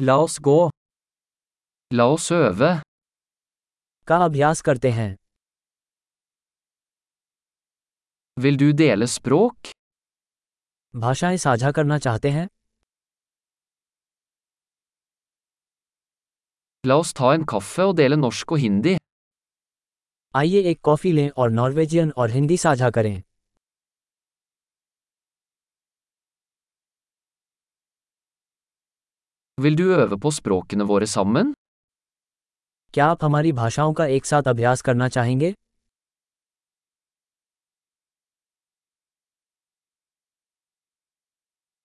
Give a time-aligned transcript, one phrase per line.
[0.00, 0.70] La oss gå.
[1.90, 2.70] La oss øve.
[4.08, 5.14] का अभ्यास करते हैं
[8.36, 9.70] Vil du dele språk?
[10.94, 12.46] भाषाएँ साझा करना चाहते हैं
[16.84, 18.96] La oss ta en kaffe og dele norsk og hindi.
[20.34, 23.22] आइए एक कॉफ़ी लें और नॉर्वेजियन और हिंदी साझा करें
[29.62, 31.52] Vil du øve på språkene våre sammen?
[32.94, 35.52] क्या आप हमारी भाषाओं का एक साथ अभ्यास करना चाहेंगे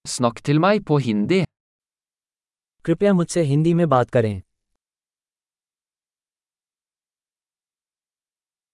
[0.05, 1.43] Snakk til meg på hindi.
[2.85, 4.33] कृपया मुझसे हिंदी में बात करें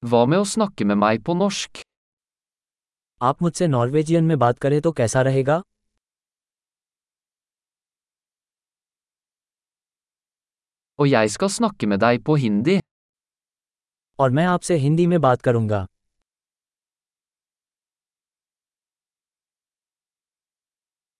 [0.03, 1.81] Hva med å snakke med meg på norsk?
[3.21, 5.61] आप मुझसे नॉर्वेजियन में बात करें तो कैसा रहेगा
[11.01, 12.79] Og jeg skal snakke med deg på hindi.
[14.19, 15.85] और मैं आपसे हिंदी में बात करूँगा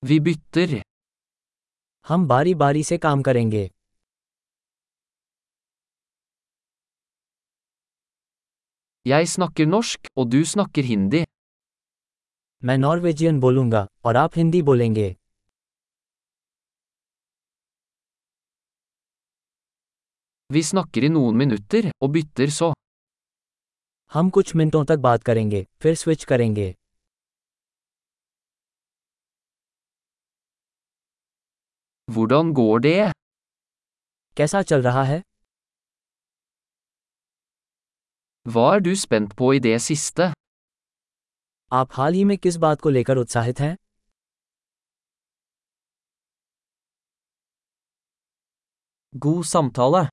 [0.04, 0.82] Vi bytter.
[2.06, 3.70] हम बारी बारी से काम करेंगे
[9.06, 11.24] Jeg snakker norsk, og du snakker hindi.
[12.64, 15.16] मैं नॉर्वेजियन बोलूँगा और आप हिंदी बोलेंगे
[20.56, 22.70] Vi snakker i noen minutter, og bytter så.
[24.12, 26.68] हम कुछ मिनटों तक बात करेंगे फिर स्विच करेंगे
[32.08, 33.12] Hvordan går det?
[34.38, 35.22] कैसा चल रहा है
[38.46, 40.32] Hva er du spent på i det siste?
[41.72, 43.76] आप हाल ही में किस बात को लेकर उत्साहित हैं
[49.14, 50.12] God samtale.